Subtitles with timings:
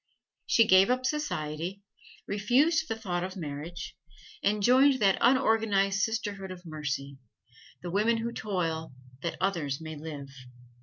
[0.47, 1.83] She gave up society,
[2.25, 3.95] refused the thought of marriage,
[4.41, 7.19] and joined that unorganized sisterhood of mercy
[7.83, 10.29] the women who toil that others may live.